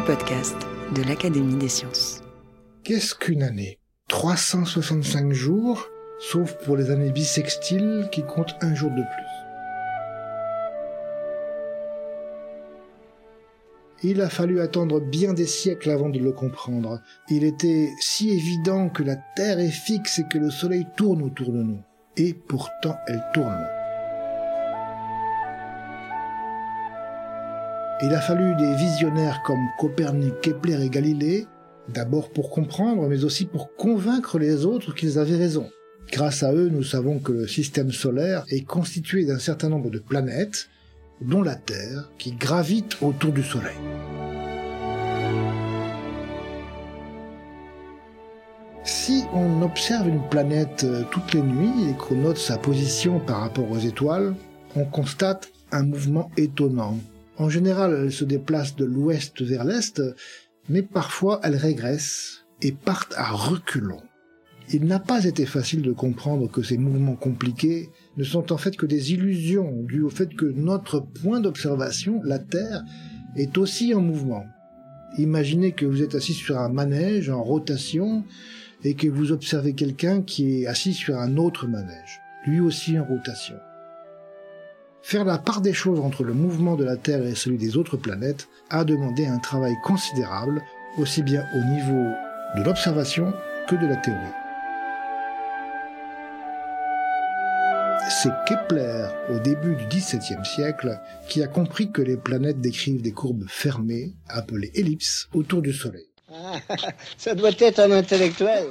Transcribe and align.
Le 0.00 0.06
podcast 0.06 0.56
de 0.96 1.02
l'Académie 1.02 1.56
des 1.56 1.68
sciences. 1.68 2.22
Qu'est-ce 2.84 3.14
qu'une 3.14 3.42
année? 3.42 3.78
365 4.08 5.30
jours, 5.32 5.88
sauf 6.18 6.54
pour 6.64 6.78
les 6.78 6.90
années 6.90 7.10
bissextiles 7.10 8.08
qui 8.10 8.22
comptent 8.22 8.56
un 8.62 8.74
jour 8.74 8.88
de 8.92 9.02
plus. 9.02 9.30
Il 14.02 14.22
a 14.22 14.30
fallu 14.30 14.62
attendre 14.62 15.00
bien 15.00 15.34
des 15.34 15.44
siècles 15.44 15.90
avant 15.90 16.08
de 16.08 16.18
le 16.18 16.32
comprendre. 16.32 17.02
Il 17.28 17.44
était 17.44 17.90
si 18.00 18.30
évident 18.30 18.88
que 18.88 19.02
la 19.02 19.16
Terre 19.36 19.58
est 19.58 19.68
fixe 19.68 20.20
et 20.20 20.24
que 20.24 20.38
le 20.38 20.50
Soleil 20.50 20.86
tourne 20.96 21.20
autour 21.20 21.52
de 21.52 21.62
nous. 21.62 21.82
Et 22.16 22.32
pourtant 22.32 22.96
elle 23.06 23.22
tourne. 23.34 23.66
Il 28.02 28.14
a 28.14 28.20
fallu 28.22 28.54
des 28.56 28.74
visionnaires 28.76 29.42
comme 29.44 29.68
Copernic, 29.78 30.40
Kepler 30.40 30.82
et 30.82 30.88
Galilée, 30.88 31.46
d'abord 31.92 32.30
pour 32.30 32.48
comprendre, 32.48 33.06
mais 33.06 33.24
aussi 33.24 33.44
pour 33.44 33.76
convaincre 33.76 34.38
les 34.38 34.64
autres 34.64 34.94
qu'ils 34.94 35.18
avaient 35.18 35.36
raison. 35.36 35.68
Grâce 36.10 36.42
à 36.42 36.50
eux, 36.54 36.70
nous 36.70 36.82
savons 36.82 37.18
que 37.18 37.32
le 37.32 37.46
système 37.46 37.92
solaire 37.92 38.44
est 38.48 38.64
constitué 38.64 39.26
d'un 39.26 39.38
certain 39.38 39.68
nombre 39.68 39.90
de 39.90 39.98
planètes, 39.98 40.70
dont 41.20 41.42
la 41.42 41.56
Terre, 41.56 42.10
qui 42.16 42.32
gravite 42.32 42.96
autour 43.02 43.32
du 43.32 43.42
Soleil. 43.42 43.76
Si 48.82 49.24
on 49.34 49.60
observe 49.60 50.08
une 50.08 50.26
planète 50.30 50.84
euh, 50.84 51.02
toutes 51.10 51.34
les 51.34 51.42
nuits 51.42 51.90
et 51.90 51.94
qu'on 51.94 52.16
note 52.16 52.38
sa 52.38 52.56
position 52.56 53.20
par 53.20 53.40
rapport 53.40 53.70
aux 53.70 53.78
étoiles, 53.78 54.34
on 54.74 54.86
constate 54.86 55.50
un 55.70 55.82
mouvement 55.82 56.30
étonnant. 56.38 56.96
En 57.40 57.48
général, 57.48 57.98
elle 57.98 58.12
se 58.12 58.26
déplace 58.26 58.76
de 58.76 58.84
l'ouest 58.84 59.40
vers 59.40 59.64
l'est, 59.64 60.02
mais 60.68 60.82
parfois 60.82 61.40
elle 61.42 61.56
régresse 61.56 62.44
et 62.60 62.70
part 62.70 63.08
à 63.16 63.32
reculons. 63.32 64.02
Il 64.74 64.84
n'a 64.84 64.98
pas 65.00 65.24
été 65.24 65.46
facile 65.46 65.80
de 65.80 65.92
comprendre 65.92 66.50
que 66.50 66.62
ces 66.62 66.76
mouvements 66.76 67.16
compliqués 67.16 67.88
ne 68.18 68.24
sont 68.24 68.52
en 68.52 68.58
fait 68.58 68.76
que 68.76 68.84
des 68.84 69.14
illusions 69.14 69.72
dues 69.84 70.02
au 70.02 70.10
fait 70.10 70.34
que 70.34 70.44
notre 70.44 71.00
point 71.00 71.40
d'observation, 71.40 72.20
la 72.24 72.38
Terre, 72.38 72.84
est 73.36 73.56
aussi 73.56 73.94
en 73.94 74.02
mouvement. 74.02 74.44
Imaginez 75.16 75.72
que 75.72 75.86
vous 75.86 76.02
êtes 76.02 76.14
assis 76.14 76.34
sur 76.34 76.58
un 76.58 76.68
manège 76.68 77.30
en 77.30 77.42
rotation 77.42 78.22
et 78.84 78.92
que 78.92 79.08
vous 79.08 79.32
observez 79.32 79.72
quelqu'un 79.72 80.20
qui 80.20 80.60
est 80.60 80.66
assis 80.66 80.92
sur 80.92 81.18
un 81.18 81.38
autre 81.38 81.66
manège, 81.66 82.20
lui 82.46 82.60
aussi 82.60 82.98
en 82.98 83.04
rotation. 83.06 83.56
Faire 85.02 85.24
la 85.24 85.38
part 85.38 85.60
des 85.60 85.72
choses 85.72 86.00
entre 86.00 86.24
le 86.24 86.34
mouvement 86.34 86.76
de 86.76 86.84
la 86.84 86.96
Terre 86.96 87.24
et 87.24 87.34
celui 87.34 87.56
des 87.56 87.76
autres 87.76 87.96
planètes 87.96 88.48
a 88.68 88.84
demandé 88.84 89.26
un 89.26 89.38
travail 89.38 89.74
considérable, 89.82 90.62
aussi 90.98 91.22
bien 91.22 91.44
au 91.54 91.64
niveau 91.74 92.12
de 92.56 92.62
l'observation 92.62 93.32
que 93.66 93.76
de 93.76 93.86
la 93.86 93.96
théorie. 93.96 94.18
C'est 98.22 98.32
Kepler, 98.46 99.06
au 99.30 99.38
début 99.38 99.76
du 99.76 99.86
XVIIe 99.86 100.44
siècle, 100.44 101.00
qui 101.28 101.42
a 101.42 101.46
compris 101.46 101.90
que 101.90 102.02
les 102.02 102.16
planètes 102.16 102.60
décrivent 102.60 103.00
des 103.00 103.12
courbes 103.12 103.46
fermées, 103.48 104.14
appelées 104.28 104.72
ellipses, 104.74 105.28
autour 105.32 105.62
du 105.62 105.72
Soleil. 105.72 106.10
Ah, 106.28 106.56
ça 107.16 107.34
doit 107.34 107.50
être 107.58 107.78
un 107.78 107.92
intellectuel. 107.92 108.66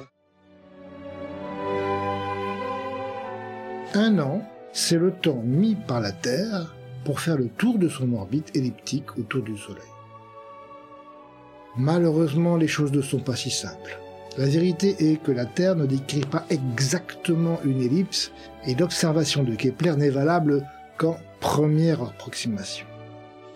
Un 3.95 4.19
an, 4.19 4.43
c'est 4.73 4.97
le 4.97 5.11
temps 5.11 5.41
mis 5.43 5.75
par 5.75 6.01
la 6.01 6.11
Terre 6.11 6.75
pour 7.05 7.19
faire 7.19 7.37
le 7.37 7.47
tour 7.47 7.77
de 7.77 7.87
son 7.87 8.13
orbite 8.13 8.55
elliptique 8.55 9.17
autour 9.17 9.43
du 9.43 9.57
Soleil. 9.57 9.83
Malheureusement, 11.77 12.57
les 12.57 12.67
choses 12.67 12.91
ne 12.91 13.01
sont 13.01 13.19
pas 13.19 13.35
si 13.35 13.51
simples. 13.51 13.99
La 14.37 14.45
vérité 14.45 14.95
est 14.99 15.21
que 15.21 15.31
la 15.31 15.45
Terre 15.45 15.75
ne 15.75 15.85
décrit 15.85 16.25
pas 16.25 16.45
exactement 16.49 17.59
une 17.63 17.81
ellipse 17.81 18.31
et 18.65 18.75
l'observation 18.75 19.43
de 19.43 19.55
Kepler 19.55 19.95
n'est 19.95 20.09
valable 20.09 20.65
qu'en 20.97 21.17
première 21.39 22.01
approximation. 22.01 22.85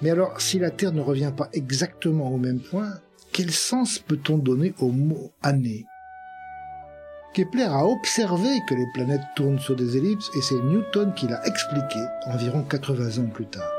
Mais 0.01 0.09
alors, 0.09 0.41
si 0.41 0.59
la 0.59 0.71
Terre 0.71 0.93
ne 0.93 1.01
revient 1.01 1.31
pas 1.35 1.49
exactement 1.53 2.29
au 2.31 2.37
même 2.37 2.59
point, 2.59 2.93
quel 3.31 3.51
sens 3.51 3.99
peut-on 3.99 4.37
donner 4.37 4.73
au 4.79 4.89
mot 4.89 5.31
année? 5.41 5.85
Kepler 7.33 7.63
a 7.63 7.87
observé 7.87 8.61
que 8.69 8.75
les 8.75 8.85
planètes 8.93 9.23
tournent 9.35 9.57
sur 9.57 9.75
des 9.75 9.97
ellipses 9.97 10.29
et 10.37 10.41
c'est 10.43 10.61
Newton 10.61 11.15
qui 11.15 11.27
l'a 11.27 11.43
expliqué 11.47 11.99
environ 12.27 12.61
80 12.61 13.23
ans 13.23 13.29
plus 13.29 13.47
tard. 13.47 13.71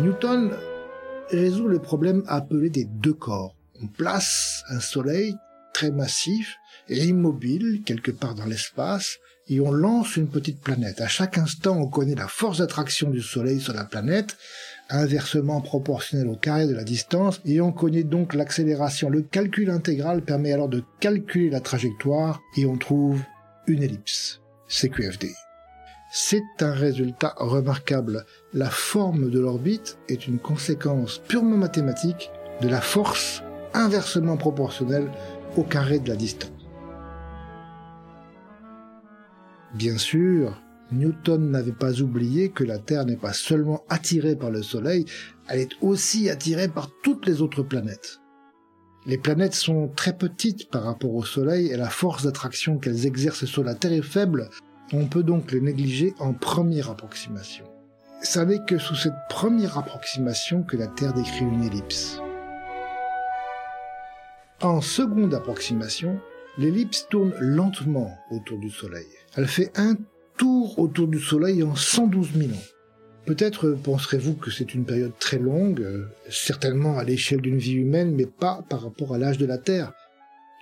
Newton 0.00 0.50
résout 1.30 1.68
le 1.68 1.78
problème 1.78 2.24
appelé 2.26 2.70
des 2.70 2.86
deux 2.86 3.14
corps. 3.14 3.54
On 3.80 3.86
place 3.86 4.64
un 4.68 4.80
soleil 4.80 5.36
très 5.72 5.92
massif 5.92 6.56
et 6.88 7.04
immobile 7.04 7.82
quelque 7.86 8.10
part 8.10 8.34
dans 8.34 8.46
l'espace 8.46 9.18
et 9.48 9.60
on 9.60 9.70
lance 9.70 10.16
une 10.16 10.28
petite 10.28 10.60
planète. 10.60 11.00
À 11.00 11.06
chaque 11.06 11.38
instant, 11.38 11.76
on 11.76 11.86
connaît 11.86 12.16
la 12.16 12.26
force 12.26 12.58
d'attraction 12.58 13.10
du 13.10 13.22
soleil 13.22 13.60
sur 13.60 13.74
la 13.74 13.84
planète, 13.84 14.36
inversement 14.90 15.60
proportionnelle 15.60 16.28
au 16.28 16.36
carré 16.36 16.66
de 16.66 16.74
la 16.74 16.84
distance, 16.84 17.40
et 17.44 17.60
on 17.60 17.72
connaît 17.72 18.04
donc 18.04 18.34
l'accélération. 18.34 19.10
Le 19.10 19.22
calcul 19.22 19.70
intégral 19.70 20.22
permet 20.22 20.52
alors 20.52 20.68
de 20.68 20.82
calculer 21.00 21.50
la 21.50 21.60
trajectoire 21.60 22.40
et 22.56 22.66
on 22.66 22.76
trouve 22.76 23.20
une 23.66 23.82
ellipse, 23.82 24.40
CQFD. 24.68 25.28
C'est 26.12 26.42
un 26.60 26.72
résultat 26.72 27.34
remarquable. 27.36 28.24
La 28.52 28.70
forme 28.70 29.28
de 29.28 29.40
l'orbite 29.40 29.98
est 30.08 30.26
une 30.26 30.38
conséquence 30.38 31.18
purement 31.18 31.56
mathématique 31.56 32.30
de 32.60 32.68
la 32.68 32.80
force 32.80 33.42
inversement 33.74 34.36
proportionnelle 34.36 35.10
au 35.56 35.62
carré 35.62 35.98
de 35.98 36.08
la 36.08 36.16
distance. 36.16 36.50
Bien 39.74 39.98
sûr, 39.98 40.62
Newton 40.92 41.50
n'avait 41.50 41.72
pas 41.72 42.00
oublié 42.00 42.50
que 42.50 42.64
la 42.64 42.78
Terre 42.78 43.04
n'est 43.06 43.16
pas 43.16 43.32
seulement 43.32 43.82
attirée 43.88 44.36
par 44.36 44.50
le 44.50 44.62
Soleil, 44.62 45.04
elle 45.48 45.60
est 45.60 45.76
aussi 45.80 46.30
attirée 46.30 46.68
par 46.68 46.90
toutes 47.02 47.26
les 47.26 47.42
autres 47.42 47.62
planètes. 47.62 48.20
Les 49.06 49.18
planètes 49.18 49.54
sont 49.54 49.88
très 49.94 50.16
petites 50.16 50.70
par 50.70 50.84
rapport 50.84 51.14
au 51.14 51.24
Soleil 51.24 51.68
et 51.68 51.76
la 51.76 51.90
force 51.90 52.24
d'attraction 52.24 52.78
qu'elles 52.78 53.06
exercent 53.06 53.44
sur 53.44 53.62
la 53.62 53.74
Terre 53.74 53.92
est 53.92 54.02
faible, 54.02 54.48
on 54.92 55.06
peut 55.06 55.22
donc 55.22 55.52
les 55.52 55.60
négliger 55.60 56.14
en 56.18 56.32
première 56.32 56.90
approximation. 56.90 57.64
Ça 58.22 58.44
n'est 58.44 58.64
que 58.66 58.78
sous 58.78 58.96
cette 58.96 59.28
première 59.28 59.78
approximation 59.78 60.62
que 60.62 60.76
la 60.76 60.86
Terre 60.86 61.12
décrit 61.12 61.44
une 61.44 61.64
ellipse. 61.64 62.20
En 64.62 64.80
seconde 64.80 65.34
approximation, 65.34 66.18
l'ellipse 66.58 67.06
tourne 67.08 67.34
lentement 67.38 68.16
autour 68.30 68.58
du 68.58 68.70
Soleil. 68.70 69.06
Elle 69.36 69.46
fait 69.46 69.70
un 69.78 69.96
tour 70.36 70.78
autour 70.78 71.08
du 71.08 71.20
Soleil 71.20 71.62
en 71.62 71.74
112 71.74 72.32
000 72.34 72.52
ans. 72.52 72.56
Peut-être 73.26 73.70
penserez-vous 73.70 74.34
que 74.34 74.50
c'est 74.50 74.74
une 74.74 74.84
période 74.84 75.18
très 75.18 75.38
longue, 75.38 75.80
euh, 75.80 76.06
certainement 76.30 76.96
à 76.96 77.04
l'échelle 77.04 77.40
d'une 77.40 77.58
vie 77.58 77.74
humaine, 77.74 78.14
mais 78.14 78.26
pas 78.26 78.64
par 78.68 78.82
rapport 78.82 79.14
à 79.14 79.18
l'âge 79.18 79.38
de 79.38 79.46
la 79.46 79.58
Terre, 79.58 79.92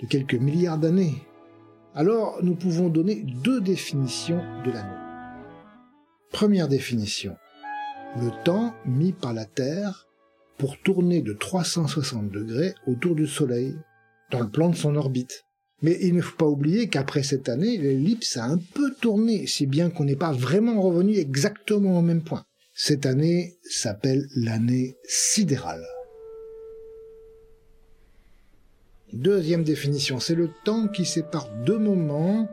de 0.01 0.07
quelques 0.07 0.35
milliards 0.35 0.79
d'années. 0.79 1.23
Alors 1.95 2.39
nous 2.43 2.55
pouvons 2.55 2.89
donner 2.89 3.17
deux 3.43 3.61
définitions 3.61 4.43
de 4.65 4.71
l'année. 4.71 5.05
Première 6.33 6.69
définition. 6.69 7.37
Le 8.17 8.31
temps 8.45 8.75
mis 8.87 9.13
par 9.13 9.35
la 9.35 9.45
Terre 9.45 10.09
pour 10.59 10.79
tourner 10.79 11.21
de 11.21 11.33
360 11.33 12.31
degrés 12.31 12.75
autour 12.87 13.15
du 13.15 13.27
Soleil, 13.27 13.77
dans 14.31 14.41
le 14.41 14.49
plan 14.49 14.69
de 14.71 14.77
son 14.77 14.97
orbite. 14.97 15.44
Mais 15.85 15.99
il 16.01 16.15
ne 16.15 16.23
faut 16.23 16.37
pas 16.39 16.47
oublier 16.47 16.89
qu'après 16.89 17.23
cette 17.23 17.51
année, 17.51 17.77
l'ellipse 17.77 18.39
a 18.39 18.45
un 18.47 18.57
peu 18.57 18.95
tourné, 19.03 19.47
si 19.47 19.67
bien 19.67 19.91
qu'on 19.91 20.05
n'est 20.05 20.17
pas 20.17 20.33
vraiment 20.33 20.81
revenu 20.81 21.19
exactement 21.19 21.99
au 21.99 22.01
même 22.01 22.23
point. 22.23 22.47
Cette 22.73 23.05
année 23.05 23.59
s'appelle 23.69 24.27
l'année 24.35 24.97
sidérale. 25.07 25.85
Deuxième 29.13 29.63
définition, 29.63 30.21
c'est 30.21 30.35
le 30.35 30.49
temps 30.65 30.89
qui 30.89 31.05
sépare 31.05 31.51
deux 31.67 31.79
moments 31.79 32.49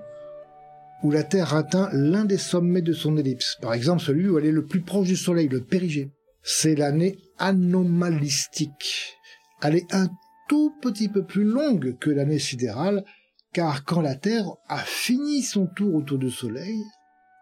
où 1.01 1.09
la 1.09 1.23
Terre 1.23 1.55
atteint 1.55 1.89
l'un 1.93 2.25
des 2.25 2.37
sommets 2.37 2.81
de 2.81 2.91
son 2.91 3.15
ellipse, 3.15 3.57
par 3.61 3.73
exemple 3.73 4.01
celui 4.01 4.27
où 4.27 4.39
elle 4.39 4.45
est 4.45 4.51
le 4.51 4.65
plus 4.65 4.81
proche 4.81 5.07
du 5.07 5.15
Soleil, 5.15 5.47
le 5.47 5.61
périgée. 5.61 6.11
C'est 6.43 6.75
l'année 6.75 7.17
anomalistique. 7.37 9.15
Elle 9.63 9.77
est 9.77 9.93
un 9.93 10.09
tout 10.49 10.73
petit 10.81 11.07
peu 11.07 11.23
plus 11.23 11.45
longue 11.45 11.97
que 11.97 12.09
l'année 12.09 12.37
sidérale, 12.37 13.05
car 13.53 13.83
quand 13.83 14.01
la 14.01 14.15
Terre 14.15 14.45
a 14.67 14.79
fini 14.79 15.41
son 15.41 15.65
tour 15.65 15.95
autour 15.95 16.17
du 16.17 16.31
Soleil, 16.31 16.81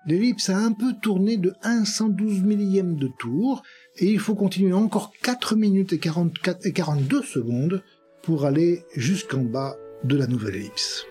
l'ellipse 0.05 0.49
a 0.49 0.57
un 0.57 0.71
peu 0.71 0.93
tourné 0.93 1.37
de 1.37 1.53
1 1.61 1.85
112 1.85 2.41
millième 2.41 2.95
de 2.95 3.09
tour, 3.19 3.63
et 3.97 4.07
il 4.07 4.19
faut 4.19 4.35
continuer 4.35 4.73
encore 4.73 5.11
4 5.21 5.55
minutes 5.55 5.93
et, 5.93 5.99
44 5.99 6.65
et 6.65 6.73
42 6.73 7.21
secondes 7.21 7.83
pour 8.23 8.45
aller 8.45 8.83
jusqu'en 8.95 9.41
bas 9.41 9.75
de 10.03 10.17
la 10.17 10.27
nouvelle 10.27 10.55
ellipse. 10.55 11.05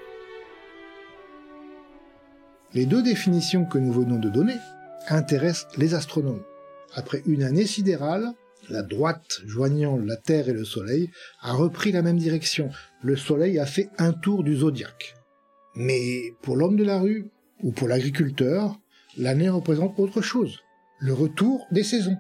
Les 2.74 2.86
deux 2.86 3.02
définitions 3.02 3.64
que 3.64 3.78
nous 3.78 3.92
venons 3.92 4.18
de 4.18 4.28
donner 4.28 4.56
intéressent 5.08 5.68
les 5.78 5.94
astronomes. 5.94 6.42
Après 6.94 7.22
une 7.26 7.42
année 7.42 7.66
sidérale, 7.66 8.34
la 8.70 8.82
droite 8.82 9.40
joignant 9.46 9.96
la 9.96 10.16
Terre 10.16 10.48
et 10.48 10.52
le 10.52 10.64
Soleil 10.64 11.10
a 11.40 11.52
repris 11.52 11.92
la 11.92 12.02
même 12.02 12.18
direction. 12.18 12.70
Le 13.02 13.16
Soleil 13.16 13.58
a 13.58 13.66
fait 13.66 13.90
un 13.98 14.12
tour 14.12 14.44
du 14.44 14.56
zodiaque. 14.56 15.14
Mais 15.74 16.32
pour 16.42 16.56
l'homme 16.56 16.76
de 16.76 16.84
la 16.84 16.98
rue 16.98 17.30
ou 17.62 17.72
pour 17.72 17.88
l'agriculteur, 17.88 18.78
l'année 19.16 19.48
représente 19.48 19.98
autre 19.98 20.20
chose. 20.20 20.60
Le 21.00 21.12
retour 21.12 21.66
des 21.70 21.84
saisons. 21.84 22.18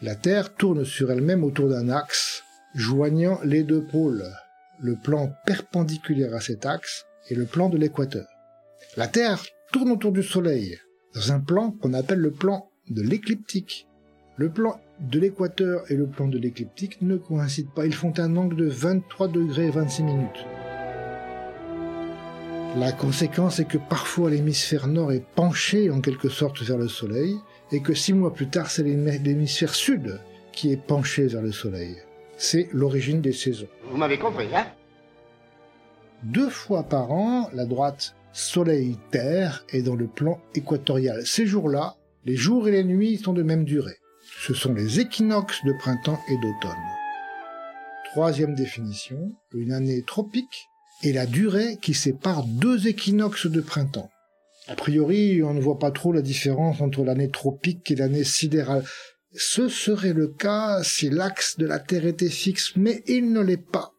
La 0.00 0.14
Terre 0.14 0.54
tourne 0.54 0.84
sur 0.84 1.10
elle-même 1.10 1.44
autour 1.44 1.68
d'un 1.68 1.88
axe 1.88 2.42
joignant 2.74 3.40
les 3.44 3.62
deux 3.62 3.82
pôles, 3.82 4.24
le 4.80 4.96
plan 4.96 5.32
perpendiculaire 5.46 6.34
à 6.34 6.40
cet 6.40 6.66
axe 6.66 7.04
et 7.28 7.34
le 7.34 7.46
plan 7.46 7.68
de 7.68 7.78
l'équateur. 7.78 8.26
La 8.96 9.08
Terre 9.08 9.44
tourne 9.72 9.90
autour 9.90 10.12
du 10.12 10.22
Soleil 10.22 10.78
dans 11.14 11.32
un 11.32 11.40
plan 11.40 11.70
qu'on 11.70 11.94
appelle 11.94 12.18
le 12.18 12.32
plan 12.32 12.68
de 12.90 13.02
l'écliptique. 13.02 13.86
Le 14.36 14.50
plan 14.50 14.80
de 15.00 15.18
l'équateur 15.18 15.90
et 15.90 15.96
le 15.96 16.06
plan 16.06 16.28
de 16.28 16.38
l'écliptique 16.38 17.02
ne 17.02 17.16
coïncident 17.16 17.70
pas, 17.74 17.86
ils 17.86 17.94
font 17.94 18.12
un 18.18 18.36
angle 18.36 18.56
de 18.56 18.68
23 18.68 19.28
degrés 19.28 19.66
et 19.66 19.70
26 19.70 20.02
minutes. 20.04 20.46
La 22.76 22.92
conséquence 22.92 23.60
est 23.60 23.66
que 23.66 23.78
parfois 23.78 24.30
l'hémisphère 24.30 24.88
nord 24.88 25.12
est 25.12 25.24
penché 25.34 25.90
en 25.90 26.00
quelque 26.00 26.28
sorte 26.28 26.62
vers 26.62 26.78
le 26.78 26.88
Soleil, 26.88 27.36
et 27.72 27.80
que 27.80 27.94
six 27.94 28.12
mois 28.12 28.32
plus 28.32 28.48
tard 28.48 28.70
c'est 28.70 28.82
l'hémisphère 28.82 29.74
sud 29.74 30.20
qui 30.52 30.72
est 30.72 30.80
penché 30.80 31.26
vers 31.26 31.42
le 31.42 31.52
Soleil. 31.52 31.96
C'est 32.36 32.68
l'origine 32.72 33.20
des 33.20 33.32
saisons. 33.32 33.68
Vous 33.90 33.96
m'avez 33.96 34.18
compris, 34.18 34.48
hein? 34.54 34.66
Deux 36.24 36.48
fois 36.48 36.84
par 36.84 37.12
an, 37.12 37.48
la 37.52 37.64
droite 37.64 38.14
Soleil-Terre 38.32 39.64
est 39.68 39.82
dans 39.82 39.94
le 39.94 40.06
plan 40.06 40.40
équatorial. 40.54 41.24
Ces 41.24 41.46
jours-là, 41.46 41.96
les 42.24 42.34
jours 42.34 42.66
et 42.66 42.72
les 42.72 42.84
nuits 42.84 43.18
sont 43.18 43.32
de 43.32 43.42
même 43.42 43.64
durée. 43.64 43.98
Ce 44.42 44.52
sont 44.52 44.74
les 44.74 45.00
équinoxes 45.00 45.64
de 45.64 45.72
printemps 45.72 46.20
et 46.28 46.36
d'automne. 46.36 46.72
Troisième 48.10 48.54
définition, 48.54 49.32
une 49.52 49.72
année 49.72 50.02
tropique 50.02 50.68
est 51.02 51.12
la 51.12 51.26
durée 51.26 51.78
qui 51.80 51.94
sépare 51.94 52.44
deux 52.44 52.86
équinoxes 52.86 53.46
de 53.46 53.60
printemps. 53.60 54.10
A 54.66 54.74
priori, 54.76 55.42
on 55.42 55.54
ne 55.54 55.60
voit 55.60 55.78
pas 55.78 55.90
trop 55.90 56.12
la 56.12 56.22
différence 56.22 56.80
entre 56.80 57.04
l'année 57.04 57.30
tropique 57.30 57.90
et 57.90 57.96
l'année 57.96 58.24
sidérale. 58.24 58.84
Ce 59.34 59.68
serait 59.68 60.12
le 60.12 60.28
cas 60.28 60.82
si 60.82 61.10
l'axe 61.10 61.58
de 61.58 61.66
la 61.66 61.78
Terre 61.78 62.06
était 62.06 62.30
fixe, 62.30 62.72
mais 62.76 63.02
il 63.06 63.32
ne 63.32 63.40
l'est 63.40 63.56
pas. 63.56 63.92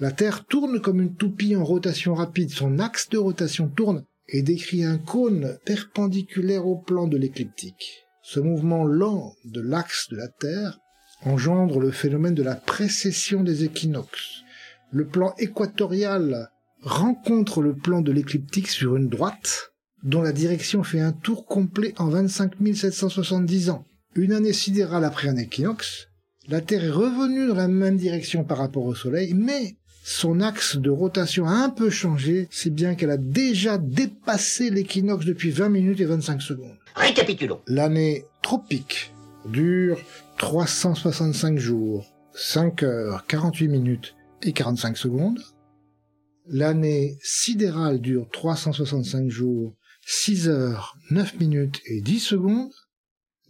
La 0.00 0.12
Terre 0.12 0.46
tourne 0.46 0.80
comme 0.80 1.00
une 1.00 1.14
toupie 1.14 1.56
en 1.56 1.64
rotation 1.64 2.14
rapide. 2.14 2.50
Son 2.50 2.78
axe 2.78 3.08
de 3.10 3.18
rotation 3.18 3.68
tourne 3.68 4.04
et 4.28 4.42
décrit 4.42 4.84
un 4.84 4.98
cône 4.98 5.58
perpendiculaire 5.64 6.66
au 6.66 6.76
plan 6.76 7.06
de 7.06 7.16
l'écliptique. 7.16 8.07
Ce 8.30 8.40
mouvement 8.40 8.84
lent 8.84 9.34
de 9.46 9.62
l'axe 9.62 10.10
de 10.10 10.16
la 10.16 10.28
Terre 10.28 10.78
engendre 11.24 11.80
le 11.80 11.90
phénomène 11.90 12.34
de 12.34 12.42
la 12.42 12.56
précession 12.56 13.42
des 13.42 13.64
équinoxes. 13.64 14.42
Le 14.92 15.06
plan 15.06 15.34
équatorial 15.38 16.50
rencontre 16.82 17.62
le 17.62 17.74
plan 17.74 18.02
de 18.02 18.12
l'écliptique 18.12 18.68
sur 18.68 18.96
une 18.96 19.08
droite, 19.08 19.72
dont 20.02 20.20
la 20.20 20.32
direction 20.32 20.82
fait 20.82 21.00
un 21.00 21.12
tour 21.12 21.46
complet 21.46 21.94
en 21.96 22.08
25 22.10 22.52
770 22.74 23.70
ans. 23.70 23.86
Une 24.14 24.34
année 24.34 24.52
sidérale 24.52 25.06
après 25.06 25.28
un 25.28 25.36
équinoxe, 25.36 26.08
la 26.48 26.60
Terre 26.60 26.84
est 26.84 26.90
revenue 26.90 27.48
dans 27.48 27.54
la 27.54 27.66
même 27.66 27.96
direction 27.96 28.44
par 28.44 28.58
rapport 28.58 28.84
au 28.84 28.94
Soleil, 28.94 29.32
mais 29.32 29.78
son 30.08 30.40
axe 30.40 30.78
de 30.78 30.88
rotation 30.88 31.46
a 31.46 31.52
un 31.52 31.68
peu 31.68 31.90
changé, 31.90 32.48
si 32.50 32.70
bien 32.70 32.94
qu'elle 32.94 33.10
a 33.10 33.18
déjà 33.18 33.76
dépassé 33.76 34.70
l'équinoxe 34.70 35.26
depuis 35.26 35.50
20 35.50 35.68
minutes 35.68 36.00
et 36.00 36.06
25 36.06 36.40
secondes. 36.40 36.78
Récapitulons. 36.94 37.60
L'année 37.66 38.24
tropique 38.40 39.12
dure 39.44 39.98
365 40.38 41.58
jours, 41.58 42.06
5 42.32 42.84
heures, 42.84 43.26
48 43.26 43.68
minutes 43.68 44.14
et 44.42 44.54
45 44.54 44.96
secondes. 44.96 45.40
L'année 46.46 47.18
sidérale 47.22 48.00
dure 48.00 48.30
365 48.32 49.28
jours, 49.28 49.76
6 50.06 50.48
heures, 50.48 50.96
9 51.10 51.38
minutes 51.38 51.82
et 51.84 52.00
10 52.00 52.18
secondes. 52.18 52.72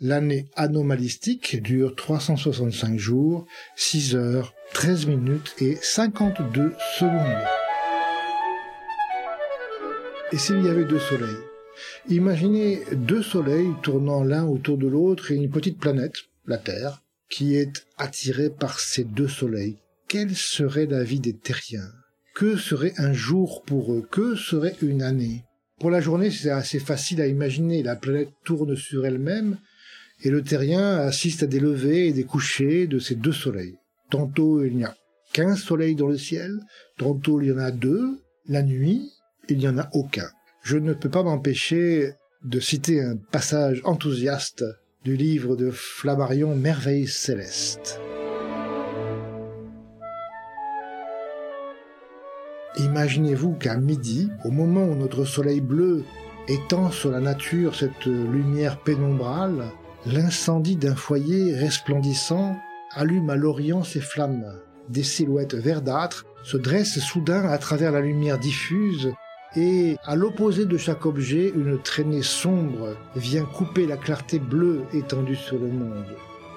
L'année 0.01 0.47
anomalistique 0.55 1.61
dure 1.61 1.97
365 1.97 2.97
jours, 2.99 3.47
6 3.75 4.15
heures, 4.15 4.55
13 4.73 5.07
minutes 5.07 5.57
et 5.61 5.77
52 5.83 6.73
secondes. 6.99 7.45
Et 10.31 10.39
s'il 10.39 10.65
y 10.65 10.69
avait 10.69 10.85
deux 10.85 11.01
soleils? 11.01 11.43
Imaginez 12.09 12.83
deux 12.93 13.23
soleils 13.23 13.73
tournant 13.83 14.23
l'un 14.23 14.47
autour 14.47 14.79
de 14.79 14.87
l'autre 14.87 15.33
et 15.33 15.35
une 15.35 15.51
petite 15.51 15.81
planète, 15.81 16.15
la 16.47 16.59
Terre, 16.59 17.03
qui 17.29 17.57
est 17.57 17.85
attirée 17.97 18.51
par 18.51 18.79
ces 18.79 19.03
deux 19.03 19.27
soleils. 19.27 19.79
Quelle 20.07 20.37
serait 20.37 20.87
la 20.87 21.03
vie 21.03 21.21
des 21.21 21.37
terriens? 21.37 21.91
Que 22.37 22.57
serait 22.57 22.95
un 22.99 23.13
jour 23.13 23.65
pour 23.65 23.93
eux? 23.93 24.07
Que 24.09 24.37
serait 24.37 24.77
une 24.81 25.03
année? 25.03 25.45
Pour 25.81 25.91
la 25.91 26.01
journée, 26.01 26.31
c'est 26.31 26.51
assez 26.51 26.79
facile 26.79 27.21
à 27.21 27.27
imaginer. 27.27 27.83
La 27.83 27.97
planète 27.97 28.31
tourne 28.45 28.77
sur 28.77 29.05
elle-même 29.05 29.59
et 30.23 30.31
le 30.31 30.43
terrien 30.43 30.97
assiste 30.97 31.43
à 31.43 31.47
des 31.47 31.61
levées 31.61 32.09
et 32.09 32.13
des 32.13 32.25
couchers 32.25 32.87
de 32.87 32.99
ces 32.99 33.15
deux 33.15 33.33
soleils. 33.33 33.79
Tantôt 34.11 34.65
il 34.65 34.79
y 34.79 34.85
a 34.85 34.95
quinze 35.33 35.61
soleils 35.61 35.95
dans 35.95 36.09
le 36.09 36.19
ciel, 36.19 36.59
tantôt 36.97 37.41
il 37.41 37.49
y 37.49 37.53
en 37.53 37.59
a 37.59 37.71
deux, 37.71 38.19
la 38.47 38.63
nuit 38.63 39.11
il 39.49 39.59
n'y 39.59 39.69
en 39.69 39.79
a 39.79 39.89
aucun. 39.93 40.29
Je 40.63 40.77
ne 40.77 40.93
peux 40.93 41.09
pas 41.09 41.23
m'empêcher 41.23 42.13
de 42.45 42.61
citer 42.61 43.03
un 43.03 43.17
passage 43.17 43.81
enthousiaste 43.85 44.65
du 45.05 45.17
livre 45.17 45.57
de 45.57 45.71
Flammarion 45.71 46.55
Merveilles 46.55 47.09
célestes. 47.09 48.01
Imaginez-vous 52.79 53.55
qu'à 53.55 53.77
midi, 53.77 54.31
au 54.45 54.51
moment 54.51 54.85
où 54.85 54.95
notre 54.95 55.25
soleil 55.25 55.61
bleu 55.61 56.05
étend 56.47 56.91
sur 56.91 57.11
la 57.11 57.21
nature 57.21 57.75
cette 57.75 58.05
lumière 58.05 58.81
pénombrale, 58.81 59.73
l'incendie 60.07 60.77
d'un 60.77 60.95
foyer 60.95 61.55
resplendissant 61.55 62.57
allume 62.93 63.31
à 63.31 63.37
l'orient 63.37 63.83
ses 63.83 64.01
flammes. 64.01 64.61
Des 64.89 65.03
silhouettes 65.03 65.55
verdâtres 65.55 66.25
se 66.43 66.57
dressent 66.57 67.01
soudain 67.01 67.45
à 67.45 67.59
travers 67.59 67.93
la 67.93 68.01
lumière 68.01 68.39
diffuse 68.39 69.13
et 69.57 69.97
à 70.05 70.15
l'opposé 70.15 70.67
de 70.67 70.77
chaque 70.77 71.07
objet, 71.07 71.53
une 71.55 71.81
traînée 71.81 72.23
sombre 72.23 72.97
vient 73.17 73.45
couper 73.45 73.87
la 73.87 73.97
clarté 73.97 74.39
bleue 74.39 74.83
étendue 74.93 75.37
sur 75.37 75.59
le 75.59 75.69
monde. 75.69 76.05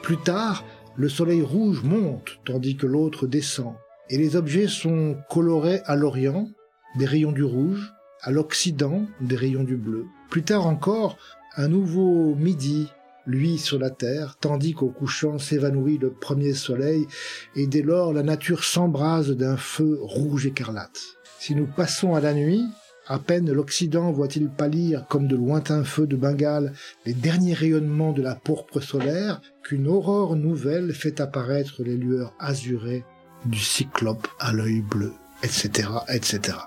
Plus 0.04 0.18
tard, 0.18 0.66
le 0.96 1.08
soleil 1.08 1.42
rouge 1.42 1.84
monte 1.84 2.40
tandis 2.46 2.76
que 2.76 2.88
l'autre 2.88 3.28
descend, 3.28 3.76
et 4.10 4.18
les 4.18 4.36
objets 4.36 4.68
sont 4.68 5.16
colorés 5.30 5.82
à 5.86 5.96
l'orient, 5.96 6.50
des 6.98 7.06
rayons 7.06 7.32
du 7.32 7.44
rouge, 7.44 7.94
à 8.22 8.32
l'occident, 8.32 9.06
des 9.22 9.38
rayons 9.38 9.64
du 9.64 9.78
bleu. 9.78 10.06
Plus 10.30 10.44
tard 10.44 10.68
encore, 10.68 11.18
un 11.56 11.70
nouveau 11.70 12.36
midi 12.36 12.90
lui 13.26 13.58
sur 13.58 13.80
la 13.80 13.90
terre, 13.90 14.38
tandis 14.40 14.74
qu'au 14.74 14.90
couchant 14.90 15.38
s'évanouit 15.38 15.98
le 15.98 16.12
premier 16.12 16.54
soleil, 16.54 17.08
et 17.56 17.68
dès 17.68 17.82
lors 17.82 18.14
la 18.14 18.24
nature 18.24 18.64
s'embrase 18.64 19.32
d'un 19.32 19.58
feu 19.58 19.98
rouge 20.02 20.46
écarlate. 20.46 21.00
Si 21.40 21.56
nous 21.56 21.68
passons 21.68 22.16
à 22.16 22.22
la 22.22 22.34
nuit, 22.34 22.64
à 23.08 23.20
peine 23.20 23.52
l'Occident 23.52 24.12
voit-il 24.12 24.50
pâlir 24.50 25.06
comme 25.08 25.28
de 25.28 25.36
lointains 25.36 25.84
feux 25.84 26.08
de 26.08 26.16
Bengale 26.16 26.74
les 27.06 27.14
derniers 27.14 27.54
rayonnements 27.54 28.14
de 28.14 28.22
la 28.22 28.36
pourpre 28.36 28.80
solaire, 28.80 29.42
qu'une 29.64 29.88
aurore 29.88 30.36
nouvelle 30.36 30.94
fait 30.94 31.20
apparaître 31.20 31.84
les 31.84 31.98
lueurs 31.98 32.34
azurées 32.40 33.04
du 33.46 33.60
cyclope 33.60 34.28
à 34.40 34.54
l'œil 34.54 34.82
bleu, 34.82 35.14
etc., 35.44 35.90
etc. 36.10 36.58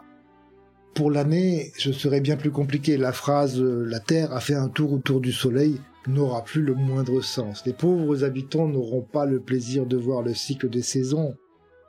Pour 0.95 1.11
l'année, 1.11 1.73
ce 1.79 1.93
serait 1.93 2.21
bien 2.21 2.37
plus 2.37 2.51
compliqué. 2.51 2.97
La 2.97 3.13
phrase 3.13 3.61
La 3.61 4.01
Terre 4.01 4.33
a 4.33 4.41
fait 4.41 4.55
un 4.55 4.69
tour 4.69 4.93
autour 4.93 5.21
du 5.21 5.33
Soleil 5.33 5.81
n'aura 6.07 6.45
plus 6.45 6.63
le 6.63 6.75
moindre 6.75 7.21
sens. 7.21 7.65
Les 7.67 7.73
pauvres 7.73 8.25
habitants 8.25 8.69
n'auront 8.69 9.03
pas 9.03 9.27
le 9.27 9.41
plaisir 9.41 9.87
de 9.87 9.97
voir 9.97 10.23
le 10.23 10.35
cycle 10.35 10.69
des 10.69 10.83
saisons. 10.83 11.35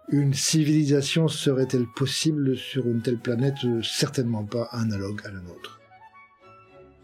Une 0.09 0.33
civilisation 0.33 1.27
serait-elle 1.27 1.87
possible 1.95 2.57
sur 2.57 2.87
une 2.87 3.01
telle 3.01 3.17
planète? 3.17 3.55
Certainement 3.83 4.43
pas 4.43 4.69
analogue 4.71 5.21
à 5.25 5.29
la 5.29 5.39
nôtre. 5.41 5.79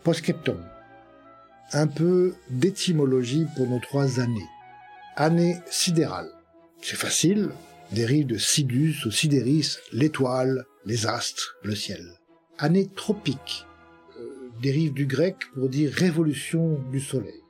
Postscriptum. 0.03 0.57
Un 1.73 1.87
peu 1.87 2.33
d'étymologie 2.49 3.47
pour 3.55 3.67
nos 3.67 3.79
trois 3.79 4.19
années. 4.19 4.49
Année 5.15 5.57
sidérale. 5.69 6.29
C'est 6.81 6.95
facile. 6.95 7.49
Dérive 7.91 8.27
de 8.27 8.37
Sidus 8.37 8.95
au 9.05 9.11
Sidéris, 9.11 9.77
l'étoile, 9.91 10.65
les 10.85 11.07
astres, 11.07 11.57
le 11.63 11.75
ciel. 11.75 12.01
Année 12.57 12.87
tropique. 12.87 13.65
Dérive 14.61 14.93
du 14.93 15.07
grec 15.07 15.37
pour 15.55 15.69
dire 15.69 15.91
révolution 15.91 16.79
du 16.91 16.99
soleil. 16.99 17.41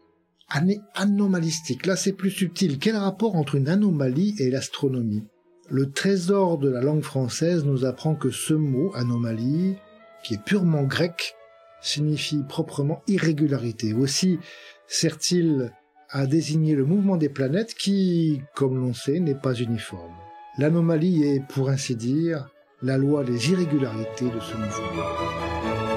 Année 0.48 0.80
anomalistique. 0.96 1.86
Là, 1.86 1.98
c'est 1.98 2.14
plus 2.14 2.32
subtil. 2.32 2.80
Quel 2.80 2.96
rapport 2.96 3.36
entre 3.36 3.56
une 3.56 3.68
anomalie 3.68 4.34
et 4.40 4.50
l'astronomie? 4.50 5.24
Le 5.70 5.92
trésor 5.92 6.58
de 6.58 6.70
la 6.70 6.82
langue 6.82 7.04
française 7.04 7.66
nous 7.66 7.84
apprend 7.84 8.16
que 8.16 8.30
ce 8.30 8.54
mot, 8.54 8.92
anomalie, 8.96 9.76
qui 10.24 10.36
est 10.36 10.44
purement 10.44 10.84
grec, 10.84 11.36
signifie 11.82 12.44
proprement 12.48 13.02
irrégularité. 13.08 13.94
Aussi 13.94 14.40
sert-il 14.88 15.74
à 16.10 16.28
désigner 16.28 16.76
le 16.76 16.86
mouvement 16.86 17.18
des 17.18 17.30
planètes 17.30 17.74
qui, 17.74 18.42
comme 18.56 18.78
l'on 18.78 18.94
sait, 18.94 19.20
n'est 19.20 19.36
pas 19.36 19.54
uniforme. 19.54 20.16
L'anomalie 20.58 21.24
est, 21.24 21.46
pour 21.48 21.70
ainsi 21.70 21.96
dire, 21.96 22.50
la 22.82 22.98
loi 22.98 23.26
des 23.26 23.52
irrégularités 23.52 24.30
de 24.30 24.40
ce 24.40 24.54
mouvement. 24.54 25.91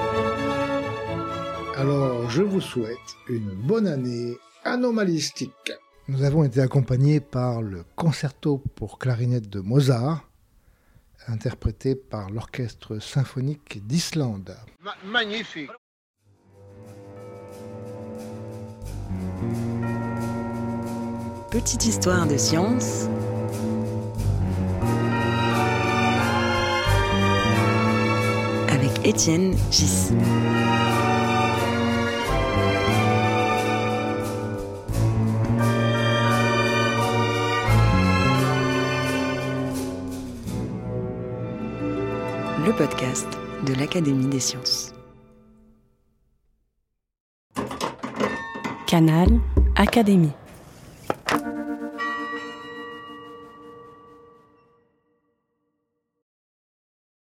Alors, 1.77 2.29
je 2.29 2.41
vous 2.41 2.61
souhaite 2.61 2.97
une 3.27 3.49
bonne 3.49 3.85
année 3.87 4.37
anomalistique. 4.63 5.73
Nous 6.07 6.23
avons 6.23 6.45
été 6.45 6.61
accompagnés 6.61 7.19
par 7.19 7.61
le 7.61 7.83
concerto 7.97 8.63
pour 8.75 8.97
clarinette 8.97 9.49
de 9.49 9.59
Mozart, 9.59 10.29
interprété 11.27 11.95
par 11.95 12.29
l'Orchestre 12.29 12.99
symphonique 12.99 13.85
d'Islande. 13.85 14.55
magnifique. 15.05 15.69
Petite 21.51 21.85
histoire 21.85 22.25
de 22.25 22.37
science. 22.37 23.09
Avec 28.69 29.05
Étienne 29.05 29.55
Gis. 29.71 30.11
Le 42.65 42.73
podcast 42.73 43.27
de 43.67 43.75
l'Académie 43.75 44.25
des 44.25 44.39
sciences. 44.39 44.91
Canal 48.87 49.27
Académie. 49.75 50.33